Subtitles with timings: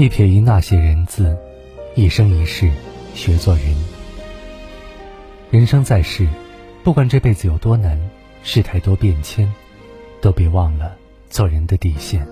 [0.00, 1.36] 一撇一捺写人字，
[1.94, 2.72] 一生一世
[3.12, 3.76] 学做人。
[5.50, 6.26] 人生在世，
[6.82, 8.00] 不管这辈子有多难，
[8.42, 9.52] 世态多变迁，
[10.22, 10.96] 都别忘了
[11.28, 12.26] 做人的底线。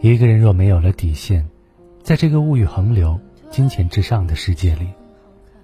[0.00, 1.48] 一个人若没有了底线，
[2.02, 3.16] 在这个物欲横流、
[3.48, 4.88] 金钱至上的世界里，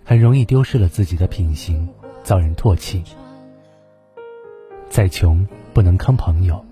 [0.05, 1.89] 很容易丢失了自己的品行，
[2.23, 3.03] 遭人唾弃。
[4.89, 5.45] 再穷
[5.75, 6.65] 不能坑朋友。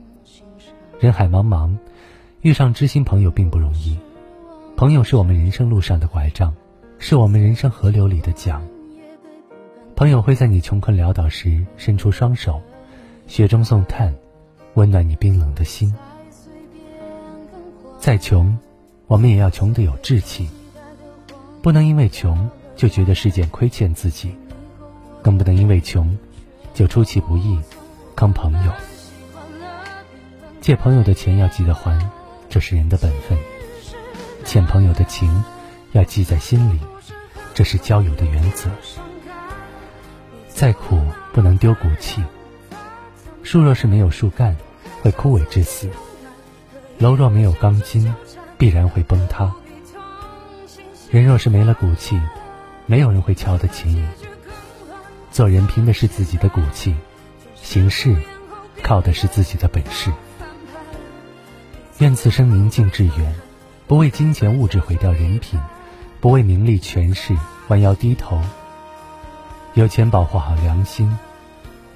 [1.00, 1.76] 人海茫茫，
[2.42, 3.98] 遇上知心朋友并不容易。
[4.76, 6.54] 朋友是我们人生路上的拐杖，
[6.98, 8.62] 是我们人生河流里的桨。
[9.96, 12.62] 朋友会在你穷困潦倒时伸出双手，
[13.26, 14.14] 雪中送炭，
[14.74, 15.92] 温暖你冰冷的心。
[17.98, 18.56] 再穷，
[19.08, 20.48] 我们也要穷得有志气，
[21.60, 24.32] 不能因为穷就觉得是件亏欠自己，
[25.22, 26.16] 更不能因为穷
[26.72, 27.58] 就出其不意
[28.14, 28.72] 坑朋友。
[30.60, 31.98] 借朋友的钱要记得还，
[32.48, 33.36] 这是人的本分；
[34.44, 35.44] 欠朋友的情
[35.92, 36.78] 要记在心里，
[37.54, 38.70] 这是交友的原则。
[40.48, 41.00] 再苦
[41.32, 42.22] 不能丢骨气。
[43.42, 44.56] 树若是没有树干，
[45.02, 45.88] 会枯萎致死；
[46.98, 48.12] 楼若没有钢筋，
[48.56, 49.54] 必然会崩塌。
[51.10, 52.20] 人若是没了骨气，
[52.86, 54.04] 没有人会瞧得起你。
[55.30, 56.94] 做人凭的是自己的骨气，
[57.54, 58.16] 行事
[58.82, 60.10] 靠的是自己的本事。
[61.98, 63.34] 愿此生宁静致远，
[63.88, 65.58] 不为金钱物质毁掉人品，
[66.20, 68.40] 不为名利权势弯腰低头。
[69.74, 71.18] 有钱保护好良心，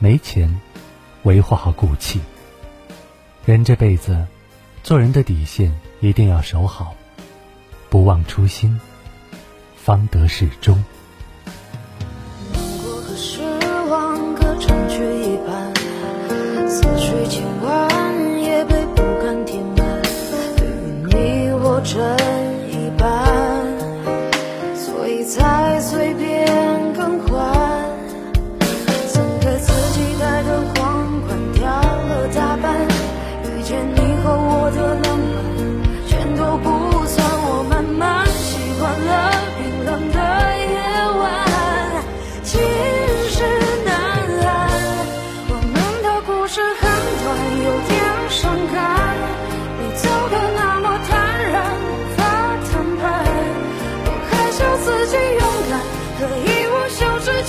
[0.00, 0.60] 没钱
[1.22, 2.20] 维护好骨气。
[3.44, 4.26] 人这辈子，
[4.82, 6.96] 做人的底线一定要守好，
[7.88, 8.80] 不忘初心，
[9.76, 10.82] 方得始终。
[25.22, 25.61] it's hard.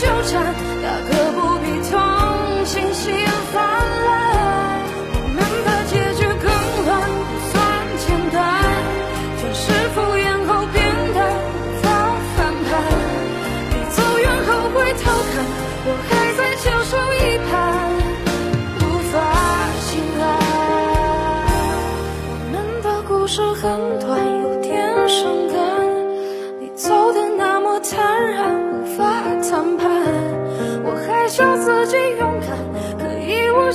[0.03, 0.43] 纠缠，
[0.83, 1.95] 大可不必痛
[2.65, 3.15] 心心
[3.53, 3.55] 泛
[4.05, 4.11] 滥。
[5.15, 6.45] 我们的结局更
[6.83, 6.91] 乱，
[7.23, 7.55] 不算
[8.03, 8.35] 简单，
[9.39, 9.63] 全是
[9.95, 10.75] 敷衍后变
[11.15, 11.17] 得
[11.81, 11.87] 早
[12.35, 12.69] 反叛。
[13.69, 15.33] 你走远后回头看，
[15.85, 17.53] 我还在翘首以盼，
[18.81, 19.13] 无法
[19.79, 19.89] 醒
[20.19, 20.21] 来。
[22.27, 22.53] 我们
[22.83, 23.63] 的故事很
[24.01, 24.67] 短，有点
[25.07, 25.82] 伤感。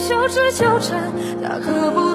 [0.09, 2.08] 还笑自己勇敢，可以我羞耻纠缠，大可不。